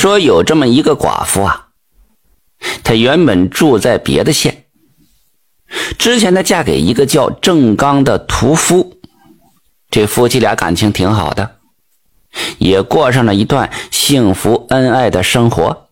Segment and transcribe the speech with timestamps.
[0.00, 1.68] 说有这么一个寡妇啊，
[2.82, 4.64] 她原本住在别的县，
[5.98, 8.96] 之前她嫁给一个叫郑刚的屠夫，
[9.90, 11.56] 这夫妻俩感情挺好的，
[12.56, 15.88] 也过上了一段幸福恩爱的生活。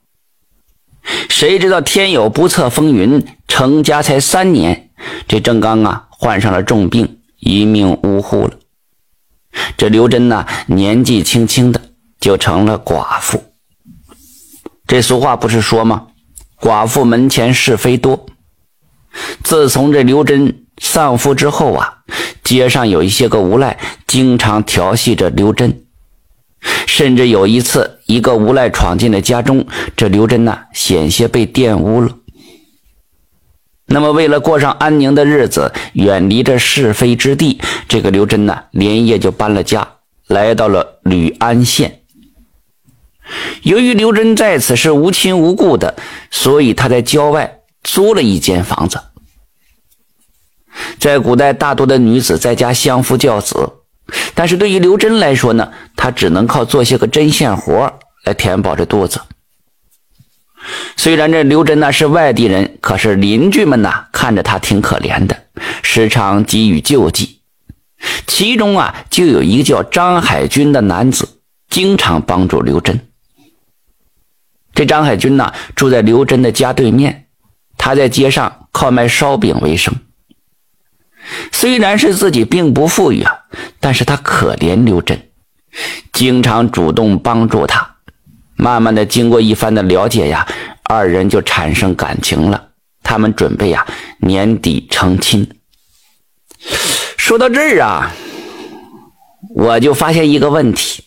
[1.28, 4.88] 谁知道天有不测风云，成家才三年，
[5.26, 8.52] 这郑刚啊患上了重病，一命呜呼了。
[9.76, 11.78] 这刘真呐，年纪轻轻的
[12.18, 13.44] 就成了寡妇。
[14.88, 16.06] 这俗话不是说吗？
[16.58, 18.26] 寡妇门前是非多。
[19.44, 21.98] 自从这刘真丧夫之后啊，
[22.42, 25.84] 街上有一些个无赖经常调戏着刘真，
[26.86, 32.16] 甚至有一次，一个无赖闯进了家中，这刘真呢险些被玷污了。
[33.86, 39.86] 那么，为了过上安宁的日子，远离这是非之地，这个刘真呢，连夜就搬了家，
[40.26, 41.97] 来到了吕安县。
[43.68, 45.94] 由于刘真在此是无亲无故的，
[46.30, 48.98] 所以他在郊外租了一间房子。
[50.98, 53.70] 在古代，大多的女子在家相夫教子，
[54.34, 57.92] 但是对于刘真来说呢，她只能靠做些个针线活
[58.24, 59.20] 来填饱这肚子。
[60.96, 65.36] 虽然这刘真呢是外地人，可是邻居们呐看着他挺可怜的，
[65.82, 67.42] 时常给予救济。
[68.26, 71.28] 其中啊就有一个叫张海军的男子，
[71.68, 72.98] 经常帮助刘真。
[74.78, 77.26] 这张海军呢住在刘真的家对面，
[77.76, 79.92] 他在街上靠卖烧饼为生。
[81.50, 83.40] 虽然是自己并不富裕啊，
[83.80, 85.20] 但是他可怜刘真，
[86.12, 87.96] 经常主动帮助他。
[88.54, 90.46] 慢慢的，经过一番的了解呀，
[90.84, 92.68] 二人就产生感情了。
[93.02, 93.84] 他们准备呀，
[94.18, 95.58] 年底成亲。
[97.16, 98.14] 说到这儿啊，
[99.56, 101.02] 我就发现一个问题：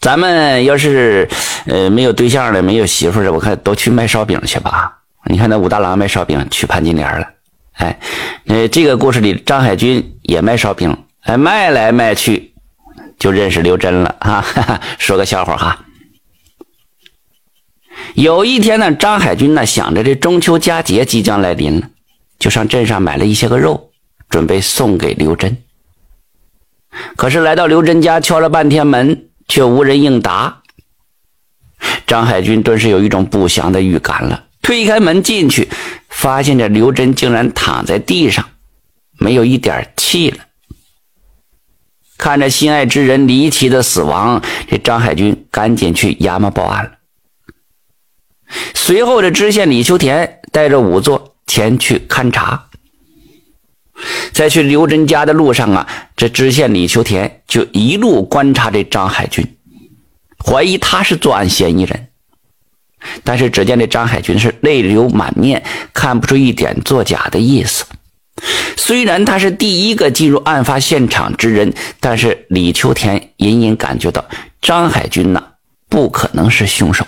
[0.00, 1.28] 咱们要是
[1.68, 4.98] 呃没有对象的，没有媳妇的，我看都去卖烧饼去吧。
[5.26, 7.28] 你看那武大郎卖烧饼娶潘金莲了，
[7.74, 7.98] 哎，
[8.46, 12.52] 呃，这个故事里张海军也卖烧饼，哎，卖来卖去。
[13.18, 14.44] 就认识刘真了啊！
[14.96, 15.84] 说个笑话哈。
[18.14, 21.88] 有一天呢，张海军呢想着这中秋佳节即将来临了，
[22.38, 23.90] 就上镇上买了一些个肉，
[24.30, 25.56] 准备送给刘真。
[27.16, 30.62] 可是来到刘真家，敲了半天门，却无人应答。
[32.08, 35.68] 张海军顿时有一种不祥的预感了，推开门进去，
[36.08, 38.48] 发现这刘真竟然躺在地上，
[39.18, 40.38] 没有一点气了。
[42.16, 46.90] 看着心爱之人离奇的死亡，这张海军赶紧去衙门报案了。
[48.74, 52.64] 随后，这知县李秋田带着仵作前去勘察。
[54.32, 55.86] 在去刘真家的路上啊，
[56.16, 59.46] 这知县李秋田就一路观察这张海军，
[60.44, 62.08] 怀疑他是作案嫌疑人。
[63.22, 65.62] 但是，只见这张海军是泪流满面，
[65.94, 67.84] 看不出一点作假的意思。
[68.76, 74.24] 虽然他是第一个进入案发现场之人，但是李秋田隐隐感觉到
[74.60, 75.42] 张海军呐
[75.88, 77.06] 不可能是凶手。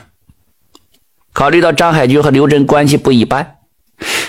[1.33, 3.59] 考虑到张海军和刘真关系不一般，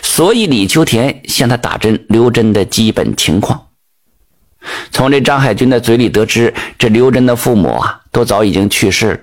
[0.01, 3.67] 所以李秋田向他打针刘真的基本情况。
[4.91, 9.19] 从这张海军的嘴里得知，这刘真的父母啊都早已经去世了。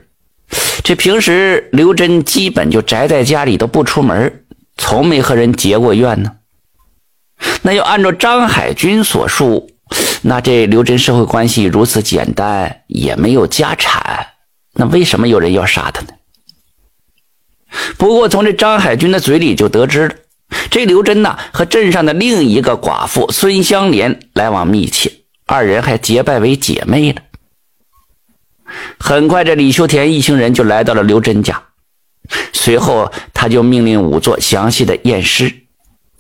[0.82, 4.44] 这平时刘真基本就宅在家里，都不出门，
[4.76, 6.32] 从没和人结过怨呢。
[7.62, 9.70] 那要按照张海军所述，
[10.22, 14.26] 那这刘真社会关系如此简单，也没有家产，
[14.74, 16.08] 那为什么有人要杀他呢？
[17.98, 20.14] 不过从这张海军的嘴里就得知了，
[20.70, 25.12] 这刘真呢和镇上的另一个寡妇孙香莲来往密切，
[25.48, 27.20] 二人还结拜为姐妹了。
[29.00, 31.60] 很快，这李秀田一行人就来到了刘真家，
[32.52, 35.64] 随后他就命令仵作详细的验尸。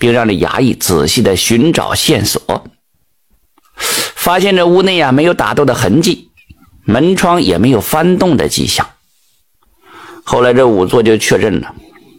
[0.00, 2.70] 并让这衙役仔细的寻找线索，
[4.14, 6.30] 发现这屋内啊没有打斗的痕迹，
[6.84, 8.88] 门窗也没有翻动的迹象。
[10.22, 11.74] 后来这仵作就确认了，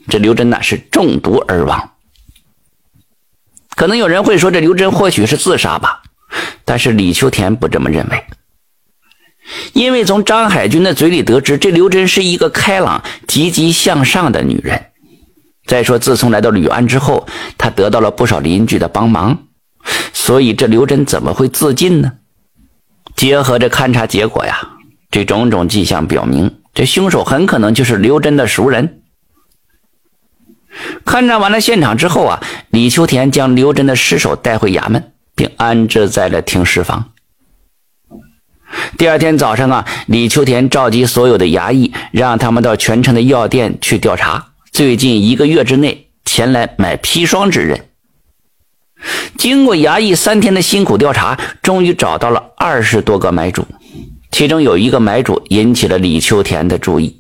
[0.10, 1.92] 这刘真呐是中毒而亡。
[3.78, 6.02] 可能有人会说，这刘真或许是自杀吧，
[6.66, 8.24] 但是李秋田不这么认为，
[9.74, 14.86] 因为从张海军的嘴里得知，这刘真是一个开朗、积极向上的女人。
[15.66, 17.28] 再说，自从来到吕安之后，
[17.58, 19.46] 他得到了不少邻居的帮忙，
[20.14, 22.14] 所以这刘真怎么会自尽呢？
[23.16, 24.58] 结合着勘查结果呀，
[25.12, 29.02] 这种种迹象表明，这凶手很可能就是刘真的熟人。
[31.04, 35.12] 勘察完了现场之后啊，李秋田将刘真的尸首带回衙门，
[35.60, 37.12] 安置在了停尸房。
[38.98, 47.88] 第二天早上啊，李秋田召集所有的衙役，让他们到全城的药店去调查最近一个月之内前来买砒霜之人。
[49.38, 53.68] 经过衙役三天的辛苦调查，终于找到了二十多个买主，
[54.32, 57.20] 其中有一个买主引起了李秋田的注意，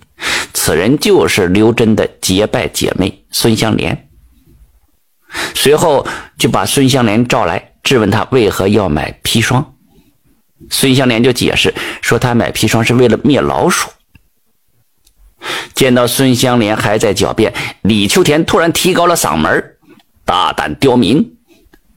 [0.53, 4.07] 此人就是刘真的结拜姐妹孙香莲。
[5.53, 6.05] 随后
[6.37, 9.73] 就把孙香莲召来，质问他为何要买砒霜。
[10.69, 13.89] 孙香莲就解释说，他买砒霜是为了灭老鼠。
[15.73, 17.51] 见到孙香莲还在狡辩，
[17.81, 19.75] 李秋田突然提高了嗓门
[20.23, 21.35] ：“大胆刁民，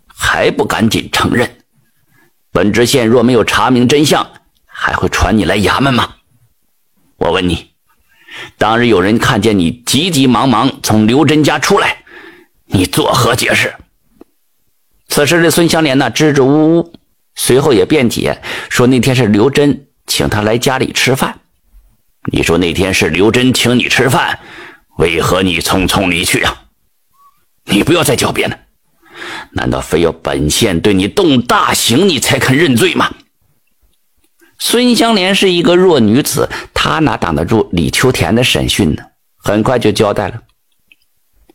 [0.07, 1.59] 还不赶紧承认？
[2.53, 4.27] 本知县若没有查明真相，
[4.65, 6.15] 还会传你来衙门吗？
[7.19, 7.73] 我问你，
[8.57, 11.99] 当日有人看见你急急忙忙从刘真家出来，
[12.65, 13.75] 你作何解释？”
[15.13, 16.95] 此时的孙香莲呢，支支吾吾。
[17.35, 21.39] 随后也辩解说，那天是刘真请他来家里吃饭。
[22.33, 24.39] 你说那天是刘真请你吃饭，
[24.97, 26.63] 为何你匆匆离去啊？
[27.67, 28.59] 你不要再狡辩了。
[29.51, 33.13] 难道非要本县对你动大刑，你才肯认罪吗？
[34.59, 39.03] 孙香莲是一个弱女子，她哪挡得住李秋田的审讯呢？
[39.37, 40.41] 很快就交代了。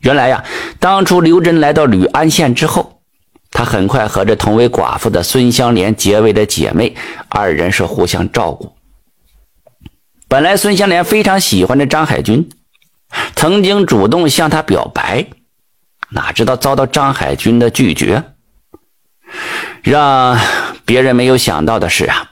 [0.01, 0.43] 原来呀，
[0.79, 2.96] 当初刘真来到吕安县之后。
[3.57, 6.95] 他很快和这同为寡妇的孙香莲结为了姐妹，
[7.27, 8.71] 二人是互相照顾。
[10.27, 12.47] 本来孙香莲非常喜欢这张海军，
[13.35, 15.25] 曾经主动向他表白，
[16.09, 18.23] 哪知道遭到张海军的拒绝。
[19.81, 20.37] 让
[20.85, 22.29] 别人没有想到的是啊，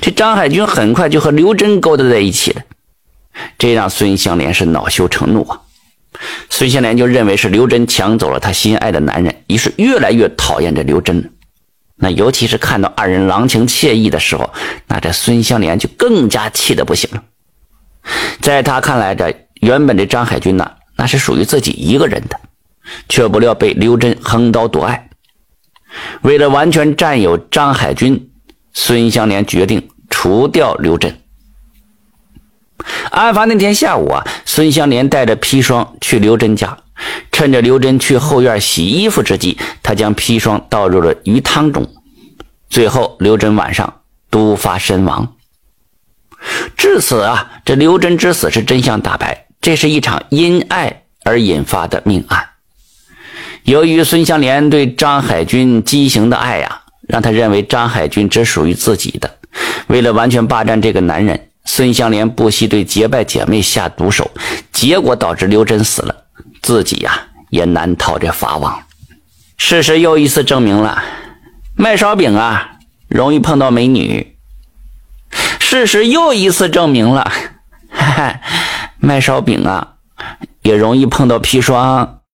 [0.00, 2.62] 这张海军很快就和刘真勾搭在一起了，
[3.58, 5.60] 这让孙香莲是恼羞成怒啊。
[6.50, 11.32] 孙香莲就认为是刘真抢走了她心爱的男人，于是越来越讨厌这刘真。
[11.96, 14.52] 那尤其是看到二人郎情妾意的时候，
[14.86, 17.22] 那这孙香莲就更加气得不行了。
[18.40, 22.38] 在他看来，这原本的张海军呢，那是属于自己一个人的，
[23.08, 25.08] 却不料被刘真横刀夺爱。
[26.20, 28.30] 为了完全占有张海军，
[28.74, 31.18] 孙香莲决定除掉刘真。
[33.10, 36.76] 案发那天下午啊，孙香莲带着砒霜去刘真家，
[37.32, 41.88] 趁着刘真去后院洗衣服之际，她将砒霜倒入了鱼汤中，
[42.68, 44.00] 最后刘真晚上
[44.30, 45.34] 毒发身亡。
[46.76, 52.50] 至此啊，这刘真之死是真相大白，这是一场因爱而引发的命案。
[53.64, 59.38] 由于孙香莲对张海军畸形的爱呀，让他认为张海军只属于自己的，
[59.88, 61.48] 为了完全霸占这个男人。
[61.66, 64.30] 孙香莲不惜对结拜姐妹下毒手，
[64.72, 66.24] 结果导致刘真死了，
[66.62, 67.20] 自己呀
[67.50, 68.82] 也难逃这法网。
[69.58, 71.02] 事实又一次证明了，
[71.74, 72.78] 卖烧饼啊
[73.08, 74.36] 容易碰到美女。
[75.58, 77.30] 事实又一次证明了，
[78.98, 79.94] 卖烧饼啊
[80.62, 82.20] 也容易碰到砒霜。